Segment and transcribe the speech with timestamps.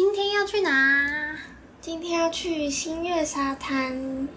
[0.00, 1.36] 今天要去哪？
[1.80, 4.28] 今天要去新月沙滩。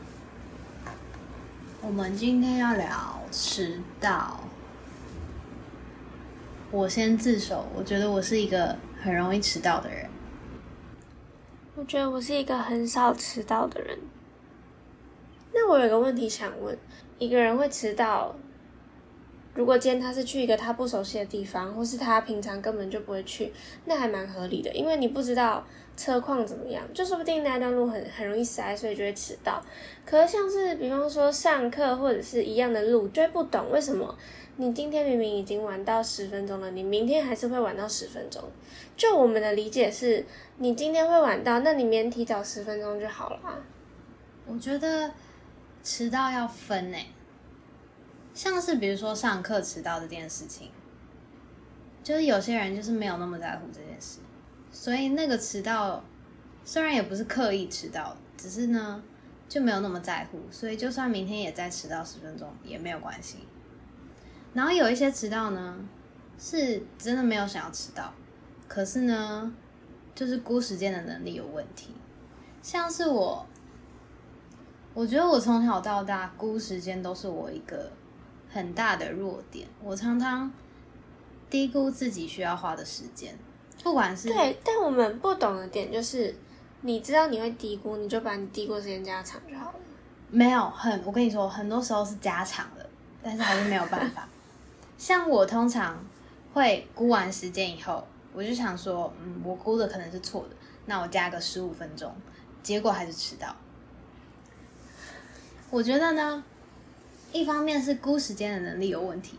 [1.83, 4.39] 我们今天要聊迟到。
[6.71, 10.09] 我先自首，我觉得我是一个很容易迟到的人。
[11.75, 13.99] 我觉得我是一个很少迟到的人。
[15.53, 16.75] 那我有个问题想问：
[17.19, 18.35] 一个人会迟到，
[19.53, 23.51] 如果今天他是去一个他不熟悉的地方，或是他平常根本就不会去，
[23.85, 25.65] 那还蛮合理的，因为你不知道
[25.97, 29.61] 车况怎么样，就说不定那段路很很容易塞，所以就会迟到。
[30.05, 34.17] 可是像是比方说上课或者是一样的路，就不懂为什么
[34.55, 38.41] 你今天明明已经晚到十分钟了，你明天还是会晚到十分钟。
[38.95, 40.25] 就我们的理解是，
[40.57, 43.59] 你今天会晚到，那你明天提早十分钟就好了啊。
[44.45, 45.11] 我觉得
[45.83, 47.07] 迟到要分诶，
[48.33, 50.69] 像是比如说上课迟到这件事情，
[52.03, 54.19] 就是有些人就是没有那么在乎这件事，
[54.71, 56.03] 所以那个迟到
[56.63, 59.03] 虽然也不是刻意迟到，只是呢
[59.49, 63.39] 就没有那么在乎，所以就算明天也再迟到十分钟也没有关系。
[64.53, 65.77] 然后有一些迟到呢，
[66.37, 68.13] 是真的没有想要迟到，
[68.67, 69.53] 可是呢，
[70.15, 71.89] 就是估时间的能力有问题，
[72.61, 73.45] 像是我。
[74.93, 77.89] 我觉得我从小到大估时间都是我一个
[78.51, 79.67] 很大的弱点。
[79.81, 80.51] 我常常
[81.49, 83.37] 低估自己需要花的时间，
[83.83, 86.35] 不管是对，但我们不懂的点就是，
[86.81, 89.75] 你知道你会低估，你就把你低估时间加长就好了。
[90.29, 92.89] 没有很，我跟你说，很多时候是加长的，
[93.21, 94.27] 但是还是没有办法。
[94.97, 95.97] 像我通常
[96.53, 102.13] 会估完时间以后，我就想说，嗯，我估的可能是错的，那我加个十五分钟，
[102.63, 103.53] 结果还是迟到。
[105.69, 106.43] 我觉得呢，
[107.31, 109.37] 一方面是估时间的能力有问题，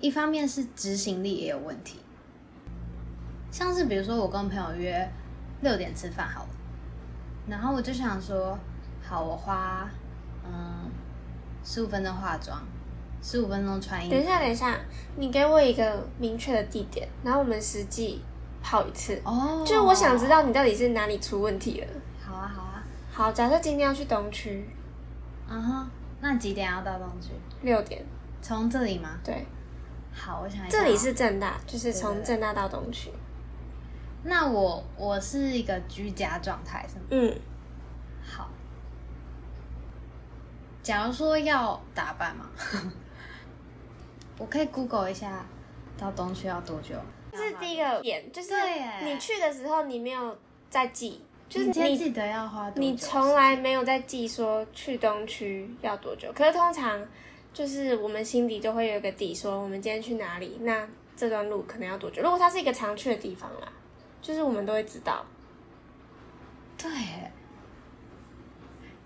[0.00, 1.98] 一方面是执行力也有问题。
[3.50, 5.08] 像是比如说，我跟朋友约
[5.62, 6.48] 六点吃饭好了，
[7.48, 8.58] 然后我就想说，
[9.02, 9.88] 好，我花
[10.44, 10.90] 嗯
[11.64, 12.62] 十五分钟化妆，
[13.22, 14.10] 十五分钟穿衣服。
[14.10, 14.78] 等一下，等一下，
[15.16, 18.20] 你给我一个明确的地点，然后我们实际
[18.62, 19.20] 跑一次。
[19.24, 21.86] 哦，就是我想知道你到底是哪里出问题了。
[22.22, 23.32] 好啊，好啊，好。
[23.32, 24.68] 假设今天要去东区。
[25.50, 27.28] 嗯哼，那几点要到东区？
[27.62, 28.04] 六点。
[28.40, 29.18] 从这里吗？
[29.24, 29.46] 对。
[30.12, 30.78] 好，我想一下。
[30.78, 33.10] 这里是正大，就是从正大到东区。
[34.24, 37.04] 那我我是一个居家状态，是吗？
[37.10, 37.40] 嗯。
[38.26, 38.48] 好。
[40.82, 42.48] 假如说要打扮嘛，
[44.38, 45.44] 我可以 Google 一下
[45.96, 46.94] 到东区要多久。
[47.30, 48.50] 这是第一个点，就是
[49.04, 50.36] 你去的时候你没有
[50.70, 51.22] 在记。
[51.48, 52.80] 就是你记得要花多久？
[52.80, 57.00] 你从来没有在记说去东区要多久，可是通常
[57.52, 60.86] 就是我们心底就会有一个底，说我们今天去哪里，那
[61.16, 62.22] 这段路可能要多久？
[62.22, 63.72] 如果它是一个常去的地方啦，
[64.20, 65.24] 就是我们都会知道。
[66.76, 66.90] 对，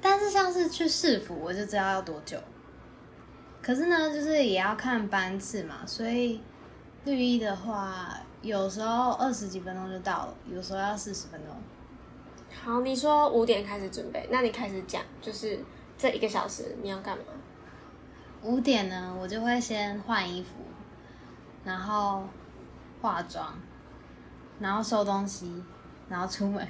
[0.01, 2.37] 但是像是去市府，我就知道要多久。
[3.63, 6.41] 可是呢，就是也要看班次嘛，所以
[7.05, 11.55] 绿衣的话，有时候二十几分钟就到了，有时候要四十分钟。
[12.53, 15.59] 好，你说五点开始准备，那你开始讲，就是
[15.99, 17.25] 这一个小时你要干嘛？
[18.43, 20.51] 五点呢，我就会先换衣服，
[21.65, 22.25] 然后
[23.01, 23.55] 化妆，
[24.61, 25.63] 然后收东西，
[26.09, 26.67] 然后出门。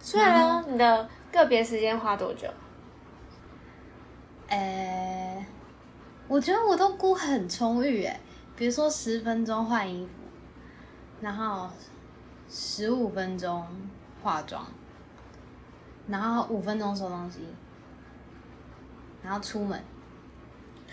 [0.00, 2.48] 所以呢，你的个别时间花多久？
[4.48, 5.46] 呃，
[6.28, 8.20] 我觉得我都估很充裕诶，
[8.56, 10.12] 比如说十分钟换衣服，
[11.20, 11.70] 然后
[12.50, 13.66] 十五分钟
[14.22, 14.66] 化妆。
[16.06, 17.40] 然后五分钟收东西，
[19.22, 19.82] 然后出门。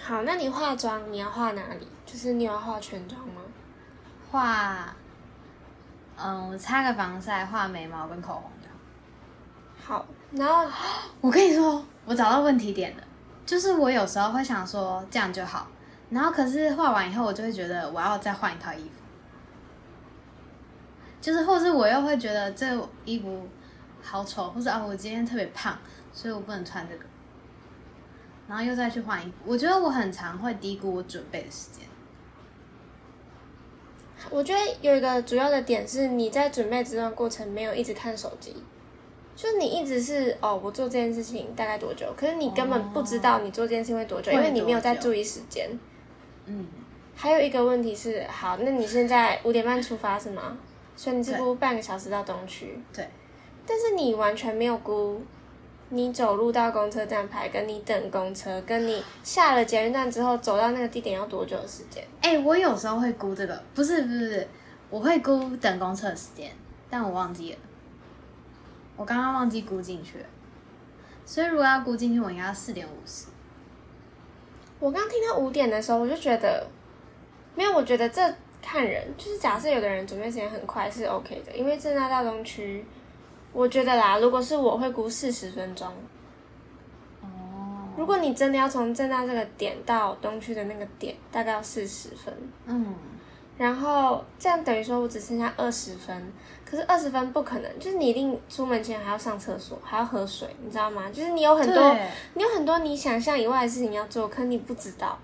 [0.02, 1.88] 好，那你化妆你要化哪里？
[2.06, 3.42] 就是你要化全妆吗？
[4.32, 4.96] 化，
[6.18, 8.52] 嗯，我擦个防晒，画眉毛跟口红
[9.84, 10.66] 好，然后
[11.20, 13.04] 我跟你说，我找到问题点了，
[13.46, 15.68] 就是我有时候会想说这样就好，
[16.10, 19.02] 然后可是画完以后，我就会觉得我要再换一套衣服，
[21.20, 22.66] 就是或是我又会觉得这
[23.04, 23.48] 衣服。
[24.02, 25.78] 好丑，或者啊，我今天特别胖，
[26.12, 27.04] 所以我不能穿这个。
[28.48, 31.88] 然后又再去换衣服，我觉得我很常会低估我准备的时间。
[34.30, 38.56] 我觉得有一个主要的点是，你在准备这段过程没有一直看手机，
[39.36, 42.14] 就是你一直是哦，我做这件事情大概多久？
[42.16, 45.70] 可是你根本不知道你做这件事情会多久，因为你没有在注意时间。
[46.46, 46.68] 嗯。
[47.16, 50.58] 还有一个问题是，好，那你现在五点半出发是吗？
[50.96, 52.78] 所以你几乎半个小时到东区。
[52.92, 53.08] 对。
[53.72, 55.22] 但是你完全没有估，
[55.88, 62.06] 你走路到公车站牌，跟你等公车，跟你下了捷运站之后走到那个地点要多久的时间？
[62.22, 64.46] 哎，我有时候会估这个，不是不是
[64.90, 66.52] 我会估等公车的时间，
[66.90, 67.60] 但我忘记了。
[68.98, 70.26] 我刚刚忘记估进去了，
[71.26, 73.28] 所以如果要估进去，我应该要四点五十。
[74.82, 76.68] 我刚听到五点的时候，我就觉得
[77.56, 78.22] 没有，我觉得这
[78.62, 82.86] 看人，就是假设有的人准备时间很快是 OK 的，因为正大到东区，
[83.54, 85.88] 我觉得啦，如果是我会估四十分钟。
[87.22, 87.28] 哦，
[87.98, 92.34] 如果你真的要从正大这个点到东区的那个点，大概要四十分。
[92.66, 92.96] 嗯，
[93.58, 96.32] 然后这样等于说我只剩下二十分，
[96.66, 101.10] 可是二十分不可能，就是你一定出门前还要上厕所，还要喝水，你知道吗？
[101.12, 101.96] 就是你有很多，
[102.36, 105.18] 你有很多你想象以外的事情要做，可你不知道。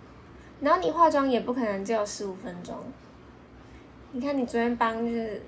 [0.59, 2.75] 然后你化妆也不可能只有十五分钟。
[4.11, 5.41] 你看你昨天帮就是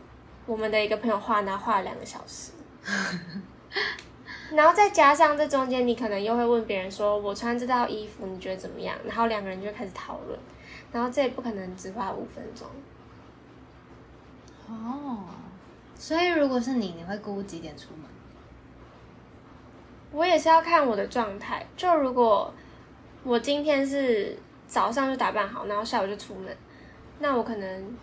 [0.46, 2.52] 我们的一个朋友画，然后画了两个小时。
[4.56, 10.40] 然后再加上这中间，你可能又会问别人说：“我穿这套衣服，你觉得怎么样？”然后两个人就开始讨论，
[10.92, 12.68] 然后这也不可能只花五分钟。
[14.68, 15.26] 哦，
[15.96, 18.10] 所以如果是你，你会估几点出门？
[20.12, 21.64] 我也是要看我的状态。
[21.78, 22.52] 就如果
[23.24, 24.36] 我今天是
[24.66, 26.58] 早上就打扮好，然后下午就出门，
[27.20, 27.96] 那我可能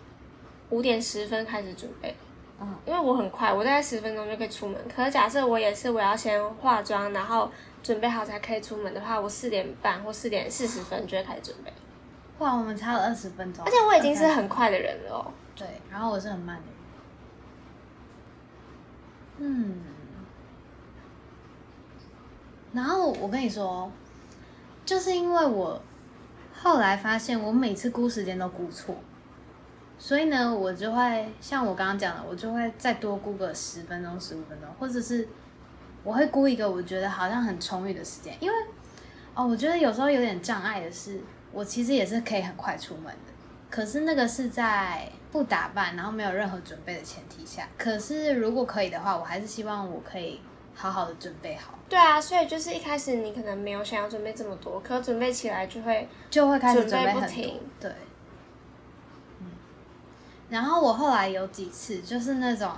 [0.69, 2.15] 五点十分开始准备，
[2.59, 4.79] 嗯，因为我很快，我大概十分钟就可以出门。
[4.93, 7.51] 可是假设我也是我要先化妆，然后
[7.83, 11.71] 准备好才可以出门的话，我四点半或四点四十分就会开始准备。
[12.39, 15.31] 哇，我们差了二十分钟，而且我已经是很快的人了哦。
[15.55, 16.73] 对，然后我是很慢的人。
[19.39, 19.81] 嗯，
[22.73, 23.91] 然后我跟你说，
[24.83, 25.79] 就是因为我
[26.53, 28.95] 后来发现我每次估时间都估错，
[29.99, 35.27] 所以呢，我就会像我刚刚讲的，我就会再多估个十分钟、十五分钟，或者是
[36.03, 38.55] 我会估一个我觉得好像很充裕的时间，因为
[39.33, 41.19] 哦，我觉得有时候有点障碍的是，
[41.51, 43.33] 我其实也是可以很快出门的。
[43.69, 47.67] 可是那个是在不打扮，然后没有任何准备的前提下。
[47.77, 50.39] 可是如果可以的话，我还是希望我可以
[50.73, 57.59] 好好的准备好，对啊，所以就是一开始你可能没有想要准备这么多，可准备起来就会就会开始准备很多不停。
[57.79, 57.95] 对，嗯。
[60.49, 62.71] 然后我后来有几次就是那种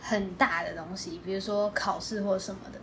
[0.00, 2.78] 很大的东西，比如说考试或什么的，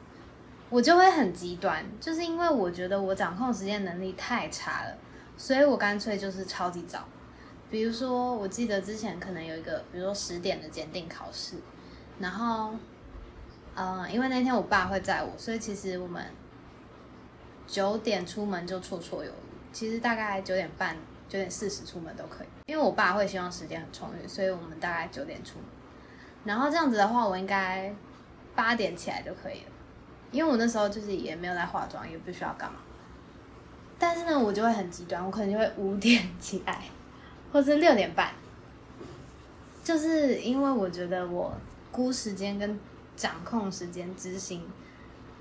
[0.70, 4.98] 我就会很极端，就是因为我觉得我掌控时间能力太差了，
[5.38, 7.06] 所以我干脆就是超级早。
[7.72, 11.56] 比如说，我记得之前可能有一个，比如说十点的检定考试，
[12.20, 12.74] 然后，
[13.76, 16.26] 嗯、因为那天我爸会载我，所以其实我们
[17.68, 19.50] 九点出门就绰绰有余。
[19.72, 20.98] 其实大概九点半、
[21.30, 25.66] 九点四十出门都可以，因为我爸会希望时间很充裕，所以我们大概九点出门。
[26.44, 27.94] 然后这样子的话，我应该
[28.56, 29.72] 八点起来就可以了，
[30.32, 32.80] 因为我那时候就是也没有在化妆，也不需要干嘛。
[34.00, 36.86] 但是呢，我就会很极端，我可能就会五点 起来，
[37.54, 38.32] 或是六点半，
[39.84, 41.54] 就是因为我觉得我
[41.92, 42.80] 估时间跟
[43.16, 44.66] 掌控时间、执行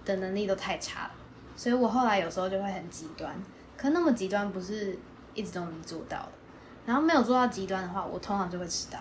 [0.05, 1.11] 的能力都太差了，
[1.57, 3.33] 所以我后来有时候就会很极端。
[3.77, 4.99] 可那么极端不是
[5.39, 6.29] 一直都能做到的，
[6.85, 8.99] 然后没有做到极端的话，我通常就会迟到。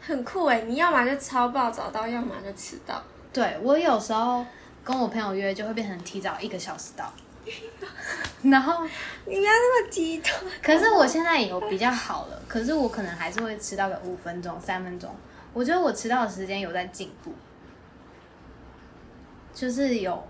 [0.00, 0.62] 很酷哎！
[0.62, 3.02] 你要么就超爆早到，要么就迟到。
[3.32, 4.46] 对我有时候
[4.82, 7.12] 跟我朋友约，就会变成提早一个小时到，
[8.44, 8.84] 然后
[9.26, 10.32] 你不要那么极端。
[10.62, 15.14] 可是我现在有比较好了，可是我可能还是会迟到个五分钟、三分钟。
[15.52, 17.34] 我觉得我迟到的时间有在进步，
[19.52, 20.24] 就是有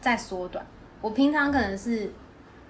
[0.00, 0.64] 在缩短。
[1.00, 2.10] 我平常可能是，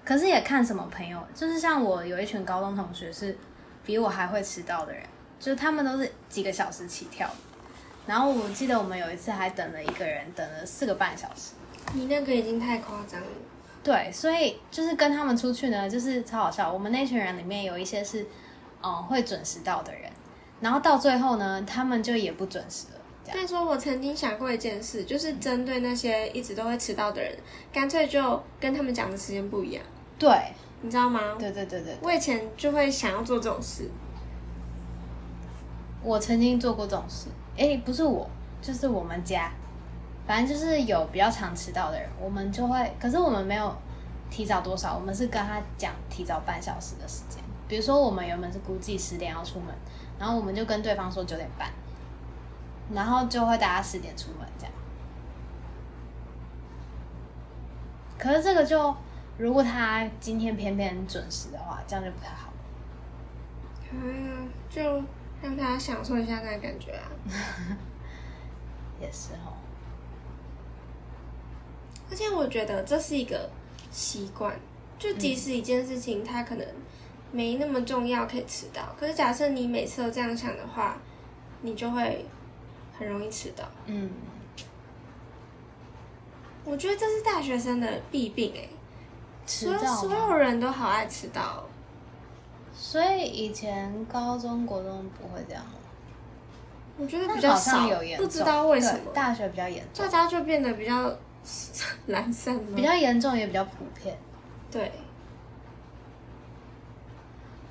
[0.05, 3.37] 可是也看什么朋友，就是像我有一群高中同学是
[3.85, 5.03] 比我还会迟到的人，
[5.39, 7.29] 就是他们都是几个小时起跳。
[8.07, 11.51] 然后我记得我们有一次还等了一个人，等了四个半小时。
[11.93, 13.27] 你那个已经太夸张了。
[13.83, 16.71] 对，所以就是跟他们出去呢，就是超好笑。
[16.71, 18.25] 我们那群人里面有一些是，
[18.81, 20.11] 嗯，会准时到的人，
[20.61, 23.00] 然后到最后呢，他们就也不准时了。
[23.31, 23.47] 这样。
[23.47, 27.35] 但说，我曾经想过一件事，就是针对那些一直都会迟到的人，
[27.71, 29.83] 干脆就跟他们讲的时间不一样，
[30.19, 30.29] 对，
[30.81, 31.35] 你知道吗？
[31.39, 33.89] 对对对对，我以前就会想要做这种事，
[36.03, 37.27] 我曾经做过这种事。
[37.57, 38.29] 诶，不是我，
[38.61, 39.51] 就是我们家，
[40.25, 43.75] 反正就是有比较常迟到的人，我们就会，可是我们没有
[44.29, 47.43] 提早多少，我们是跟他讲提早半小时的时间。
[47.67, 49.67] 比如说，我们原本是估计十点要出门，
[50.17, 51.69] 然后我们就跟对方说九点半，
[52.93, 54.73] 然后就会大家十点出门这样。
[58.17, 58.95] 可是这个就，
[59.37, 62.51] 如果他今天偏偏准时的话，这样就不太好。
[63.91, 65.03] 嗯，就
[65.41, 67.09] 让他享受一下那个感觉啊。
[69.01, 69.57] 也是哦，
[72.11, 73.49] 而且我觉得这是一个
[73.89, 74.55] 习惯，
[74.99, 76.67] 就即使一件事情它可能
[77.31, 80.97] 没那么重要，可以迟到，可是假设你每次都这样想的话，
[81.61, 82.23] 你就会
[83.01, 83.65] 很容易迟到。
[83.87, 84.07] 嗯，
[86.63, 88.69] 我觉得这是大学生的弊病哎、
[89.47, 91.63] 迟到所有人都好爱迟到哦。
[92.71, 95.71] 所以以前高中国中不会这样吗？
[96.97, 101.11] 我觉得比较少像有严，不知道为什么对大学比较严重大，家就变得比较
[102.07, 102.73] 懒散吗？
[102.75, 104.15] 比较严重也比较普遍。
[104.69, 104.91] 对，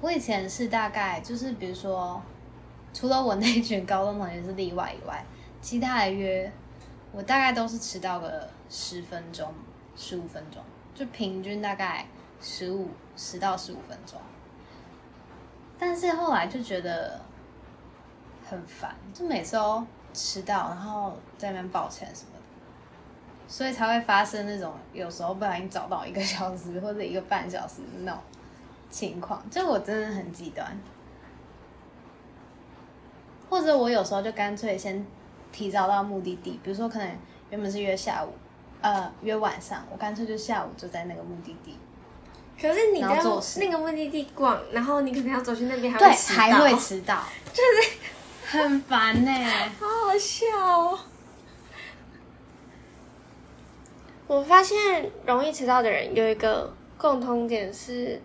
[0.01, 2.21] 我以前是大概就是比如说，
[2.93, 5.25] 除了我那群高中同学是例外以外，
[5.61, 6.51] 其他的约
[7.13, 9.53] 我大概都是迟到个十分钟、
[9.97, 10.63] 十五分钟，
[10.95, 12.07] 就平均大概
[12.41, 14.21] 十五十到十五分钟。
[15.79, 17.21] 但是后来就觉得
[18.49, 22.41] 很烦，就每次都迟到，然后在那边抱歉什么的，
[23.49, 28.21] 所以才会发生那种有时候不小心早到一个小时或者一个半小时那种
[28.91, 30.77] 情况，就我真的很极端。
[33.51, 35.05] 或者我有时候就干脆先
[35.53, 37.19] 提早到目的地，比如说可能
[37.51, 38.33] 原本是约下午，
[38.81, 41.77] 呃，约晚上，我干脆就下午就在那个目的地，
[42.61, 43.23] 可是你在
[43.59, 49.31] 那个目的地逛，然后你可能要走去那边还对，会迟到，还会迟到，就是很烦呢、
[49.81, 50.99] 好好笑哦。
[54.29, 58.23] 我发现容易迟到的人有一个共通点是，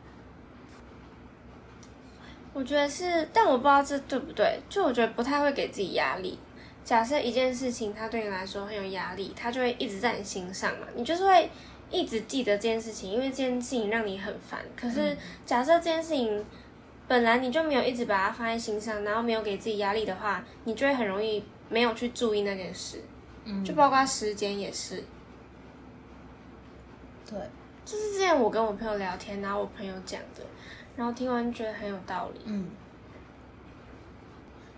[2.56, 4.58] 我觉得是，但我不知道这对不对。
[4.70, 6.40] 就我觉得不太会给自己压力。
[6.86, 11.50] 假设一件事情它对你来说很有压力，它就会一直在你心上嘛，你就是会
[11.92, 14.62] 一直记得这件事情，因为这件事情让你很烦。
[14.80, 16.46] 可是假设这件事情
[17.10, 23.02] 本来你就没有一直把它放在心上，然后没有给自己压力的话，你就会很容易没有去注意那件事，
[23.44, 25.04] 嗯，就包括时间也是。
[27.30, 27.38] 对，
[27.84, 30.46] 就是之前我跟我朋友聊天，然后我朋友讲的，
[30.96, 32.42] 然后听完觉得很有道理。
[32.46, 32.70] 嗯。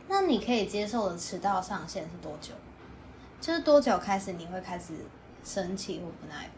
[0.08, 2.54] 那你可以接受的迟到上限是多久？
[3.40, 4.94] 就是多久开始你会开始
[5.44, 6.52] 生气或不耐烦？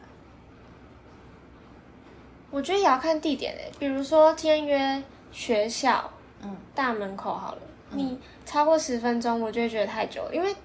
[2.52, 6.10] 我觉得也要看地点诶、比如说今天约学校
[6.42, 7.62] 嗯，大门口好了，
[7.92, 10.56] 你超过十分钟，我就会觉得太久了，因为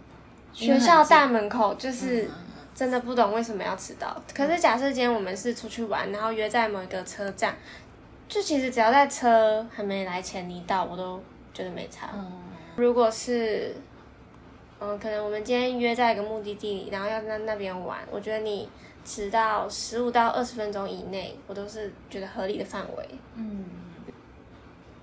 [0.52, 2.30] 学校大门口就是嗯
[2.74, 4.16] 真的不懂为什么要迟到。
[4.34, 7.56] 可是假设今天我们是出去玩，然后约在某一个车站，
[8.34, 11.22] 就其实只要在车还没来前你到，我都
[11.52, 12.10] 觉得没差。
[12.12, 12.42] 嗯，
[12.74, 13.76] 如果是，
[14.80, 18.68] 嗯，可能我们今天约在一个目的地，然后要在那边玩，我觉得你
[19.04, 23.08] 迟到十五到二十分钟以内，我都是觉得合理的范围。
[23.36, 23.66] 嗯，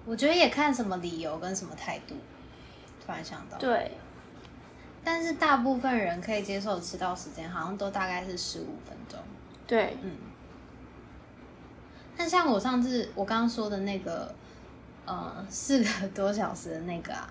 [0.05, 2.15] 我觉得也看什么理由跟什么态度。
[3.00, 3.91] 突然想到，对，
[5.05, 9.17] 但是大部分人可以接受的迟到时间好像都大概是十五分钟。
[9.65, 10.17] 对，嗯，
[12.21, 14.31] 那像我上次我刚刚说的那个，
[15.07, 17.27] 呃，四个多小时的那个啊，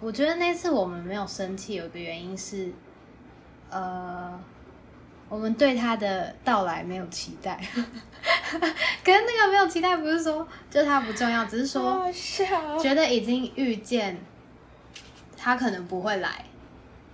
[0.00, 2.72] 我觉得那次我们没有生气，有一个原因是，
[3.70, 4.36] 呃，
[5.28, 7.56] 我们对他的到来没有期待。
[7.70, 12.10] 可是那个没有期待，不是说就他不重要，只是说。
[12.82, 14.18] 觉得已经遇见
[15.36, 16.44] 他可能不会来，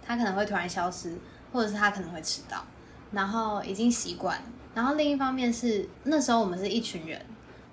[0.03, 1.15] 他可能会突然消失，
[1.53, 2.65] 或者是他可能会迟到，
[3.13, 4.45] 然后已经习惯了。
[4.81, 7.21] 然后另一方面是那时候我们是一群人，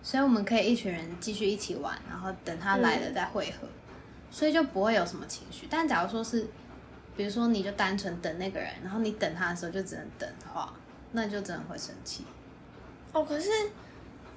[0.04, 3.66] 所以我们可以一群人继续一起玩，然后等他来了再汇合，
[4.30, 5.66] 所以就不会有什么情绪。
[5.70, 6.46] 但假如说是，
[7.16, 10.74] 比如说你就单纯等那个人，然后你等他的时候就只能等的话，
[11.14, 12.26] 那就真的会生气。
[13.14, 13.50] 哦，可是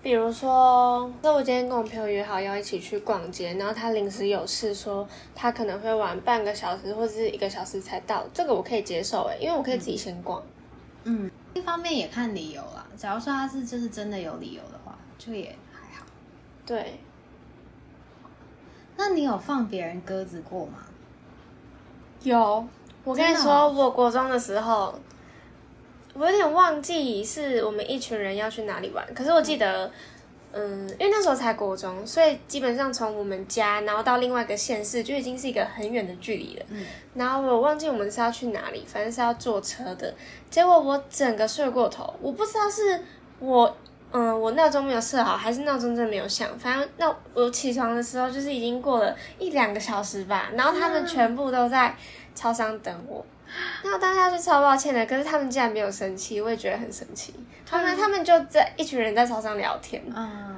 [0.00, 10.40] 比如说，那我今天跟我朋友约好要一起去逛街，然后他临时有事说他可能会晚半个小时或者是一个小时才到，这个我可以接受诶，因为我可以自己先逛。
[10.40, 10.59] 嗯，
[11.54, 12.86] 一方面也看理由啦。
[12.96, 16.04] 假如说他是就是真的有理由的话，就也还好。
[16.64, 17.00] 对，
[18.96, 20.78] 那你有放别人鸽子过吗？
[22.22, 22.66] 有，
[23.02, 24.94] 我跟你说，哦我国中的时候，
[26.12, 29.90] 我有点忘记是我们一群人要去哪里玩，可是我记得，
[30.52, 36.64] 嗯，因为那时候才国中，所以基本上从我们家然后到另外一个县市就已经是一个很远的距离了。
[36.70, 40.14] 嗯，然后我忘记我们是要去哪里，反正是要坐车的。
[40.50, 43.02] 结果我整个睡过头，我不知道是
[43.38, 43.76] 我。
[44.12, 46.48] 嗯，我闹钟没有设好，还是闹钟真的没有响。
[46.58, 50.50] 反正那我起床的时候，就是已经过了一两个小时吧。
[50.56, 51.94] 然后他们全部都在
[52.34, 53.39] 超商等我，然
[53.84, 55.04] 后当下就超抱歉的。
[55.06, 57.34] 可是他们竟然没有生气，我也觉得很生气。
[57.66, 60.56] 他们他们就在一群人在操场聊天，嗯，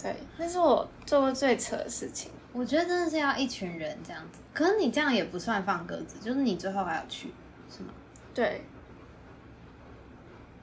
[0.00, 2.30] 对，那是我做过最扯的事情。
[2.52, 4.40] 我觉得真的是要一群人这样子。
[4.54, 7.32] 可是你这样也不算放鸽子，就是你最后还要去，
[7.70, 7.90] 是吗？
[8.32, 8.64] 对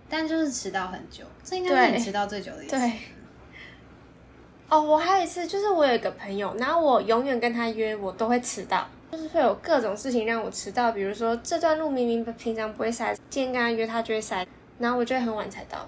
[0.10, 2.78] 但就是迟到很久，这应该是你迟到最久的一次。
[2.78, 2.94] 对。
[4.70, 14.44] 哦，我还有一次，就是我有一个朋友，然后我永远跟他约，我都会迟到，就是会有各种事情让我迟到，比如说这段路明明平常不会塞，今天跟他约他就会塞，
[14.80, 15.88] 然后我就会很晚才到。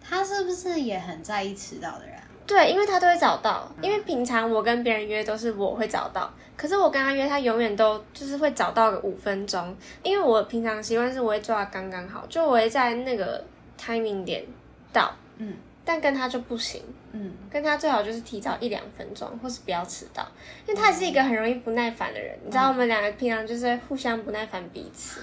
[0.00, 2.14] 他是不是也很在意迟到的人？
[2.46, 13.44] 对，因为他都会早到，因为平常我跟别人约都是我会早到，可是我跟他约，他永远都就是会早到个五分钟，因为我平常习惯是我会抓刚刚好，就我会在那个
[13.78, 14.42] timing 点
[14.90, 15.54] 到，嗯
[15.90, 16.80] 但跟他就不行，
[17.10, 20.24] 嗯，跟他最好就是提早一两分钟，或是不要迟到，
[20.64, 25.20] 因为他也是一个很容易不耐烦的人，你知道我们两个平常就是互相不耐烦彼此，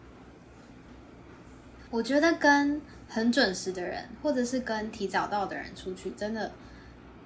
[1.92, 6.50] 我觉得跟很准时的人，或者是跟提早到的人出去，真的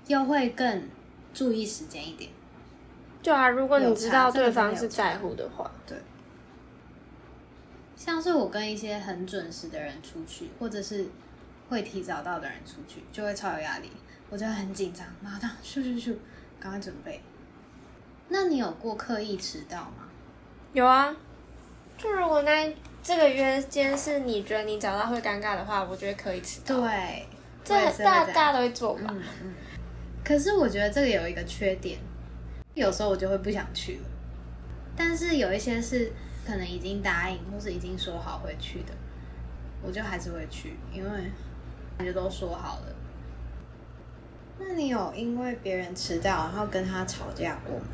[0.08, 0.88] 又会更
[1.32, 2.28] 注意时间一点。
[3.22, 5.96] 对啊，如果你知道对方是在乎的话，对。
[7.96, 11.06] 像是我跟一些很准时的人出去，或者是
[11.68, 13.90] 会提早到的人出去，就会超有压力，
[14.30, 16.14] 我就会很紧张，马上咻咻咻，
[16.60, 17.20] 赶快准备。
[18.28, 20.08] 那你有过刻意迟到吗？
[20.72, 21.14] 有啊，
[21.96, 26.80] 就如果那这个约间是你觉得你找到会尴尬的话，我觉得可以迟到。
[26.80, 27.26] 对，
[27.62, 29.02] 这大大家都会做吧？
[29.08, 29.54] 嗯嗯。
[30.24, 31.98] 可是我觉得这个有一个缺点，
[32.72, 34.08] 有时候我就会不想去了。
[34.96, 36.12] 但是有一些是
[36.46, 38.94] 可能已经答应或是已经说好会去的，
[39.82, 41.10] 我就还是会去，因为
[41.96, 42.86] 感觉都说好了。
[44.58, 47.86] 那你有因为别人迟到然后跟他吵架过吗？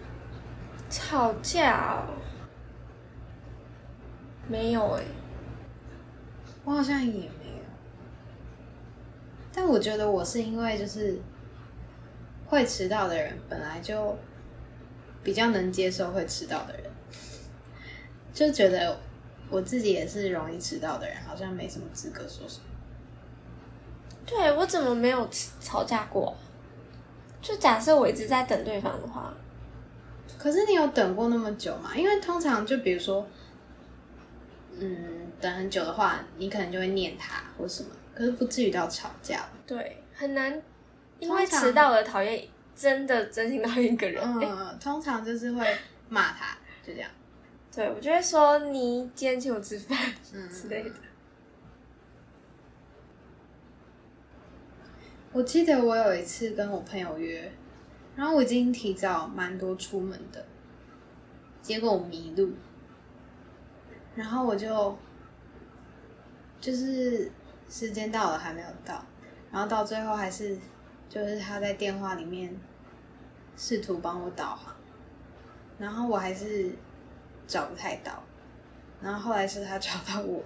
[0.91, 2.19] 吵架哦，
[4.49, 5.05] 没有哎、
[6.65, 7.65] 我好像也没有，
[9.53, 11.21] 但我觉得我是因为就是
[12.47, 14.19] 会迟到的人，本来就
[15.23, 16.91] 比较能接受会迟到的人，
[18.33, 18.99] 就觉得
[19.49, 22.65] 我自己也是容易迟到的人，好像没什么资格说什么。
[24.27, 25.29] 对我怎么没有
[25.61, 26.35] 吵架过啊？
[27.43, 29.33] 就假设我一直在等对方的话，
[30.39, 31.97] 可是你有等过那么久吗？
[31.97, 33.27] 因为通常就比如说，
[34.79, 39.49] 嗯，等很久的话，你可能就会念他或什么，可是不至于到吵架。
[39.67, 40.63] 对，很难，
[41.19, 44.23] 因为迟到而讨厌，真的真心讨厌一个人。
[44.23, 45.67] 嗯，通常就是会
[46.09, 47.11] 骂他，就这样。
[47.75, 49.97] 对我就会说你今天请我吃饭
[50.35, 50.91] 嗯之类的。
[55.33, 57.53] 我记得我有一次跟我朋友约，
[58.17, 60.45] 然后我已经提早蛮多出门的，
[61.63, 62.53] 结果我迷路，
[64.17, 64.99] 然后我就
[66.61, 67.31] 就是
[67.69, 69.07] 时间到了还没有到，
[69.53, 70.59] 然后到最后还是
[71.09, 72.53] 就是他在电话里面
[73.57, 74.75] 试图帮我导航，
[75.79, 76.73] 然后我还是
[77.47, 78.21] 找不太到，
[79.01, 80.43] 然后后来是他找到我，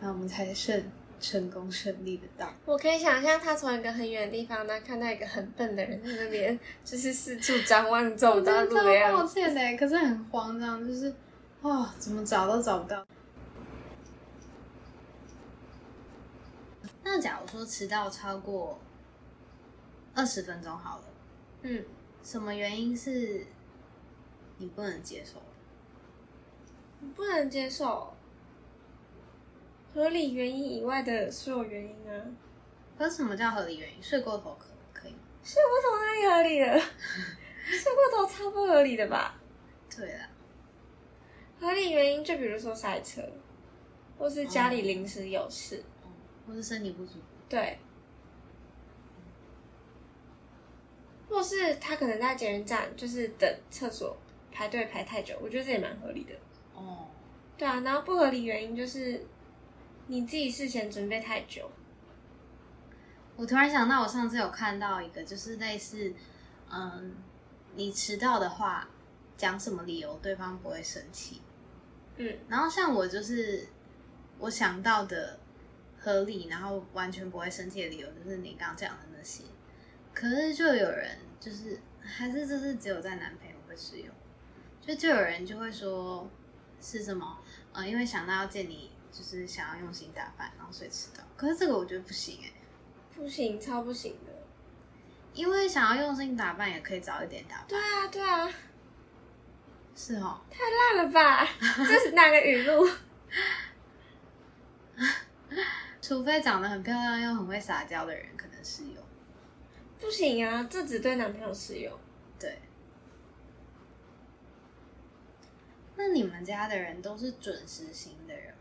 [0.00, 0.80] 然后我们才剩
[1.20, 2.52] 成功顺利的到。
[2.64, 9.22] 我可以想象他从一个很远的地方呢，看到一个很笨的人在那边，就是四处张望走不到路的超样子。
[9.22, 11.14] 抱歉呢，可是很慌张，就是
[11.62, 13.06] 哦，怎么找都找不到。
[17.02, 18.78] 那假如说迟到超过
[20.14, 21.04] 二十分钟好了，
[21.62, 21.84] 嗯，
[22.22, 23.46] 什么原因是
[24.58, 27.06] 你不能接受的？
[27.14, 28.12] 不能接受
[29.94, 32.22] 合理原因以外的所有原因啊。
[32.96, 34.02] 可是什么叫合理原因？
[34.02, 35.18] 睡过头可可以吗？
[35.42, 36.78] 睡过头哪里合理了？
[37.64, 39.38] 睡过头超不合理的吧？
[39.94, 40.28] 对啊，
[41.60, 43.22] 合理原因就比如说塞车，
[44.18, 45.82] 或是家里临时有事，
[46.46, 47.20] 或是身体不舒服。
[47.48, 47.78] 对，
[51.28, 54.16] 或是他可能在捷运站就是等厕所
[54.50, 56.34] 排队排太久，我觉得这也蛮合理的。
[56.74, 57.06] 哦，
[57.56, 59.24] 对啊，然后不合理原因就是
[60.08, 61.70] 你自己事前准备太久。
[63.36, 66.12] 我突然想到，我上次有看到一个，就是类似，
[66.70, 67.14] 嗯，
[67.74, 68.88] 你迟到的话，
[69.36, 71.42] 讲什么理由对方不会生气。
[72.16, 73.68] 嗯，然后像我就是
[74.38, 75.38] 我想到的
[75.98, 79.44] 合理，然后完全不会生气的理由，就是你刚刚讲的那些。
[80.14, 84.08] 可是就有人就是还是就是只有在男朋友会适用，
[84.80, 86.28] 就就有人就会说
[86.80, 87.38] 是什么，
[87.72, 91.22] 呃，因为想到要见你，就是想要用心打扮，然后所以迟到。
[91.36, 92.52] 可是这个我觉得不行哎、
[93.14, 94.32] 不行，超不行的。
[95.34, 98.50] 因为想要用心打扮也可以早一点打扮，对啊，对啊，
[99.94, 100.40] 是哦。
[100.50, 101.46] 太烂了吧？
[101.86, 102.88] 这是哪个语录？
[106.02, 109.04] 除非长得很漂亮又很会撒娇的人，可能适用。
[110.00, 111.96] 不行啊，这只对男朋友适用。
[112.38, 112.58] 对。
[115.96, 118.57] 那你们家的人都是准时型的人吗？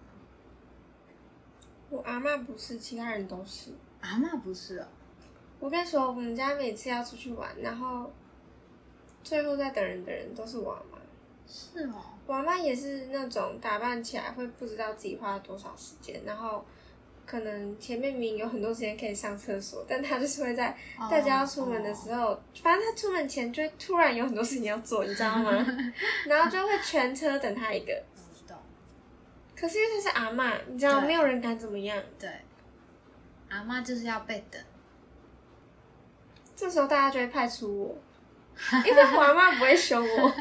[1.89, 3.71] 我阿嬷不是，其他人都是。
[4.02, 4.86] 阿嬷不是哦。
[5.60, 8.12] 我跟你说，我们家每次要出去玩，然后
[9.23, 10.97] 最后在等人的人都是我阿妈。
[11.47, 16.63] 是哦，我阿妈也是那种打扮起来会不知道自己花了多少时间，然后
[17.26, 20.78] 可能前面明明有很多时间可以上厕所，但她就是会在
[21.10, 25.52] 大家要出门的时候，反正她出门前就会突然有很多事情要做，你知道吗？
[26.28, 28.04] 然后就会全车等她一个。
[29.60, 32.02] 可是因为她是阿嬷，你知道，对没有人敢怎么样。
[32.20, 32.30] 对，
[33.50, 34.62] 阿妈就是要被等。
[36.56, 37.98] 这时候大家就会派出我，
[38.86, 40.34] 因为我阿妈不会凶我，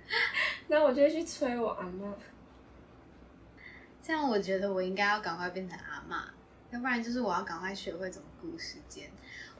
[0.68, 2.14] 然后我就会去催我阿妈。
[4.02, 6.24] 这样我觉得我应该要赶快变成阿嬷，
[6.70, 9.10] 要不然就是我要赶快学会怎么估时间。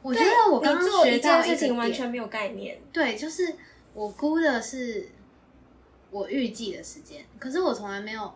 [0.01, 2.79] 我觉得我刚刚做学一件事情完全没有概念。
[2.91, 3.55] 对，就是
[3.93, 5.07] 我估的是
[6.11, 8.35] 我预计的时间，可是我从来没有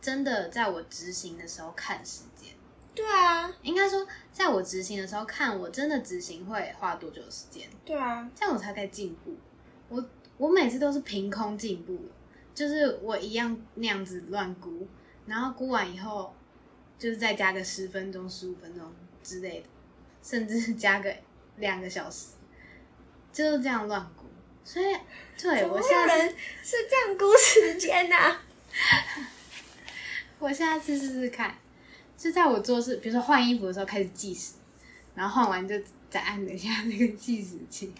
[0.00, 2.50] 真的在我执行的时候看时间。
[2.94, 9.36] 对啊，应该说，在我执行的时候看我真的执行会花多久的时间，对啊，这样我才可以进步。
[9.88, 10.04] 我
[10.36, 11.98] 我每次都是凭空进步，
[12.54, 14.86] 就是我一样那样子乱估，
[15.26, 16.34] 然后估完以后，
[16.98, 19.66] 就是再加个十分钟、十五分钟之类的，
[20.22, 21.14] 甚至加个
[21.56, 22.30] 两个小时，
[23.32, 24.26] 就是这样乱估。
[24.64, 24.96] 所以，
[25.40, 28.36] 对我现在是是这样估时间呐、
[30.40, 31.54] 我下次试试看，
[32.16, 34.54] 就在我做事，比如说换衣服的时候开始计时，
[35.14, 35.74] 然后换完就
[36.08, 37.92] 再按一下那个计时器，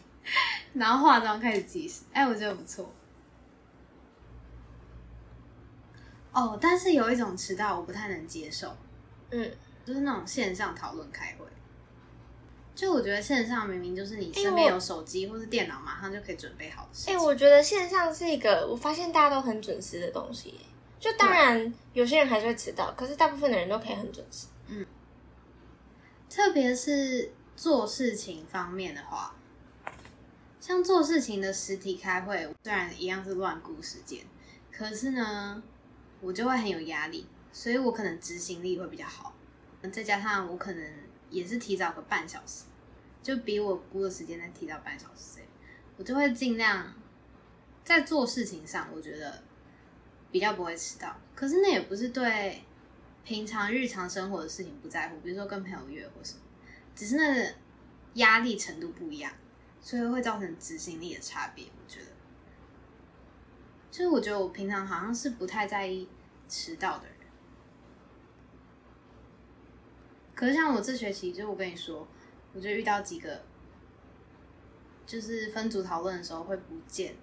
[0.73, 2.01] 然后化妆开始计时。
[2.13, 2.91] 哎，我觉得不错。
[6.33, 8.75] 哦，但是有一种迟到我不太能接受，
[9.31, 9.53] 嗯，
[9.85, 11.45] 就是那种线上讨论开会。
[12.75, 17.23] 就我觉得线上明明就是你哎身边有手机或是电脑，马上就可以准备好的事哎、情。
[17.23, 20.61] 我觉得线上是一个，我发现大家都很准时的东西耶。
[21.01, 24.47] 就当然有些人还是会迟到，可是大部分的人都可以很准时。
[24.69, 24.87] 嗯
[26.29, 29.35] 特别是做事情方面的话，
[30.61, 34.25] 像做事情的实体开会，虽然一样是乱估时间，
[34.71, 35.61] 可是呢，
[36.21, 39.35] 我就会很有压力，所以我可能执行力会比较好。
[39.91, 40.85] 再加上我可能
[41.31, 42.67] 也是提早个半小时，
[43.23, 45.41] 就比我估的时间再提早半小时，
[45.97, 46.95] 我就会尽量
[47.83, 49.43] 在做事情上，我觉得
[50.31, 51.17] 比较不会迟到。
[51.35, 52.63] 可是那也不是对
[53.25, 56.41] 平常日常生活的事情不在乎，比如说跟朋友约或什么，
[56.95, 57.55] 只是那个
[58.15, 59.33] 压力程度不一样，
[59.81, 61.65] 所以会造成执行力的差别。
[61.65, 62.07] 我觉得，
[63.91, 66.09] 就是我觉得我平常好像是不太在意
[66.49, 67.17] 迟到的人，
[70.35, 72.07] 可是像我这学期，就我跟你说，
[72.53, 73.43] 我就遇到几个，
[75.07, 77.15] 就是分组讨论的时候会不见，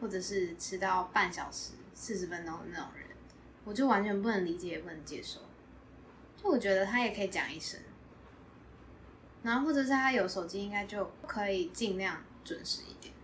[0.00, 3.06] 或者是迟到半小时、四十分钟的那种人，
[3.64, 5.40] 我就完全不能理解，也不能接受。
[6.36, 7.80] 就我觉得他也可以讲一声，
[9.42, 13.14] 然后或者是他有手机，应该就可以尽量准时一点。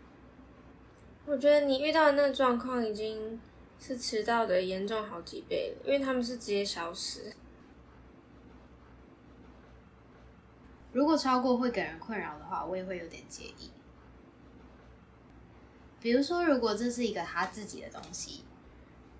[1.26, 3.40] 我觉得你遇到的那个状况已经
[3.78, 7.32] 是迟到的严重好几倍了，因为他们是直接消失。
[10.92, 13.70] 如果超过会给人困扰的话，我也会有点介意。
[16.00, 18.42] 比如说，如果这是一个他自己的东西，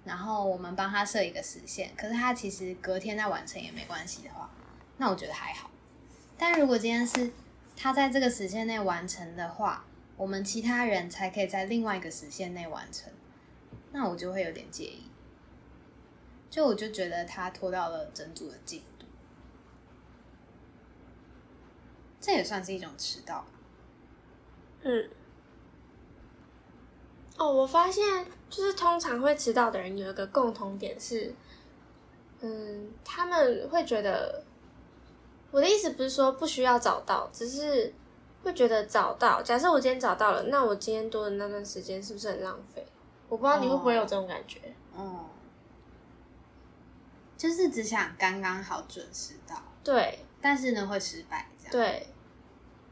[0.04, 4.50] 然后我们帮他设一个时限，可是他其实隔天再完成也没关系的话，
[4.96, 5.70] 那我觉得还好。
[6.38, 7.30] 但如果今天是
[7.76, 9.84] 他在这个时限内完成的话，
[10.16, 13.12] 我们其他人才可以在另外一个时限内完成，
[13.92, 15.04] 那我就会有点介意。
[16.48, 19.06] 就我就觉得他拖到了整组的进度。
[22.20, 23.46] 这也算是一种迟到。
[24.82, 25.10] 嗯。
[27.40, 28.04] 哦，我发现
[28.50, 31.34] 就是通常会迟到的人有一个共同点是，
[32.40, 34.44] 嗯，他们会觉得，
[35.50, 37.94] 我的意思不是说不需要早到，只是
[38.44, 39.40] 会觉得早到。
[39.40, 42.86] 假设我今天早到了，那我今天多的那段时间是不是很浪费？
[43.30, 44.60] 我不知道你会不会有这种感觉。
[44.94, 45.24] 哦，
[47.38, 52.06] 就是只想刚刚好准时到，对但是呢会失败这样。，对，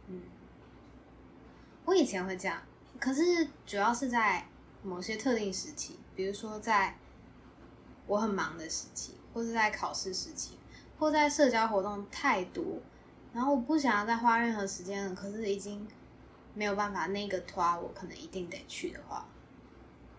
[0.06, 0.22] 嗯，
[1.84, 2.62] 我以前会这样，
[2.98, 4.46] 可是主要是在
[4.82, 6.96] 某些特定时期，比如说在
[8.06, 10.58] 我很忙的时期，或是在考试时期，
[10.98, 12.64] 或在社交活动太多，
[13.32, 15.86] 然后我不想要再花任何时间了，可是已经
[16.54, 19.26] 没有办法，那个拖我可能一定得去的话，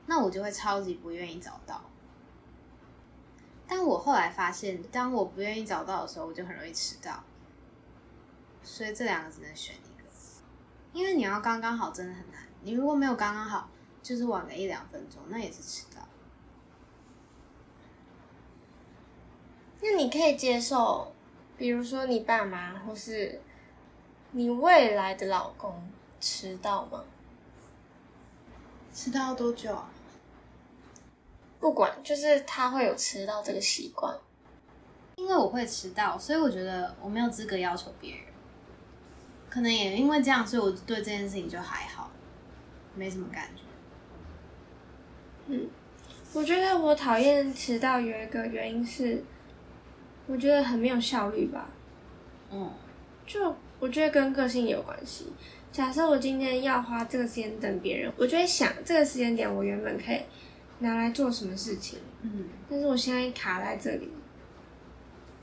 [0.06, 1.82] 那我就会超级不愿意找到。
[3.68, 7.24] 但我后来发现，当我不愿意找到的时候，我就很容易迟到。
[8.64, 10.08] 所以这两个只能选一个，
[10.92, 12.49] 因为你要刚刚好真的很难。
[12.62, 13.70] 你如果没有刚刚好，
[14.04, 16.02] 就是晚个一两分钟，那也是迟到。
[19.82, 21.14] 那你可以接受，
[21.58, 23.42] 比如说你爸妈或是
[24.32, 27.04] 你未来的老公迟到吗？
[28.94, 29.90] 迟到多久啊？
[31.60, 34.18] 不管，就是他会有迟到这个习惯。
[35.16, 38.26] 因为我会迟到，所以我觉得我没有资格要求别人。
[39.50, 42.10] 可能也因为这样，所以我对这件事情就还好，
[43.00, 43.62] 没什么感觉。
[45.48, 45.68] 嗯，
[46.34, 49.24] 我觉得我讨厌迟到有一个原因是，
[50.28, 51.70] 我觉得很没有效率吧。
[52.52, 52.70] 嗯，
[53.26, 55.28] 就我觉得跟个性有关系。
[55.72, 60.20] 假设我今天要花这个时间等别人，我就会想这个时间点我原本可以
[60.80, 64.10] 拿来做什么事情，嗯，但是我现在卡在这里，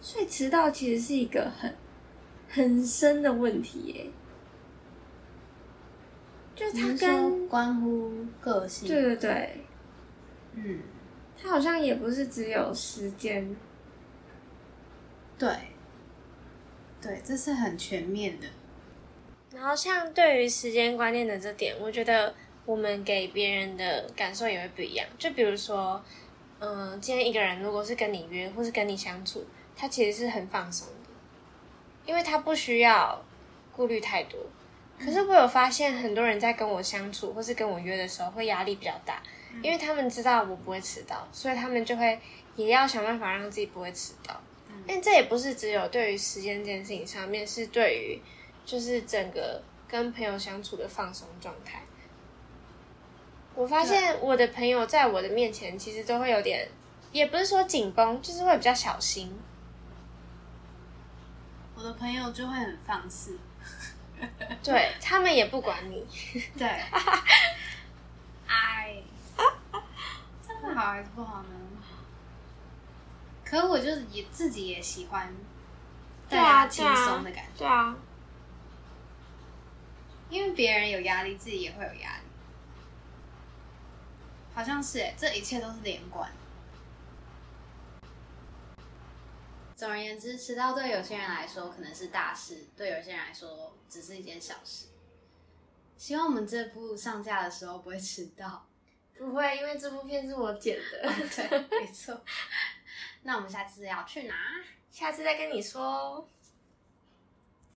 [0.00, 1.74] 所以迟到其实是一个很
[2.48, 3.94] 很深的问题耶。
[4.04, 4.12] 就是
[6.76, 9.60] 它你是说跟关乎个性，对对对，
[10.54, 10.80] 嗯，
[11.40, 13.56] 它好像也不是只有时间，
[15.38, 15.48] 对，
[17.00, 18.46] 对，这是很全面的。
[19.54, 22.34] 然后像对于时间观念的这点，我觉得
[22.64, 25.06] 我们给别人的感受也会不一样。
[25.18, 26.02] 就比如说，
[26.58, 31.10] 嗯、今天一个人如果是跟你约或是跟你相处，他其实是很放松的，
[32.04, 33.24] 因为他不需要
[33.72, 34.38] 顾虑太多。
[34.98, 39.22] 可是我有发现，很多人在跟我相处或是跟我约的时候，会压力比较大，
[39.62, 42.18] 因为他们知道我不会迟到，所以他们就会
[42.56, 44.40] 也要想办法让自己不会迟到。
[44.86, 48.20] 但这也不是只有对于时间这件事情上面，是对于
[48.64, 51.82] 就是整个跟朋友相处的放松状态。
[53.54, 56.68] 我发现我的朋友在我的面前，其实都会有点，
[57.10, 59.36] 也不是说紧绷，就是会比较小心。
[61.74, 63.38] 我的朋友就会很放肆，
[64.62, 66.06] 对他们也不管你，
[66.58, 66.66] 对，
[68.46, 68.96] 哎，
[70.46, 71.48] 这样好还是不好呢？
[73.44, 75.32] 可我就是也自己也喜欢
[76.28, 77.94] 大家轻松的感觉，对啊，
[80.28, 82.22] 因为别人有压力，自己也会有压力，
[84.54, 86.28] 好像是哎，这一切都是连贯。
[89.76, 94.86] 总而言之，迟到对有些人来说可能是大事，对有些人来说只是一件小事。
[95.98, 98.66] 希望我们这部上架的时候不会迟到。
[99.18, 102.18] 不会，因为这部片是我剪的，对，没错。
[103.22, 104.34] 那我们下次要去哪？
[104.90, 106.28] 下次再跟你说哦。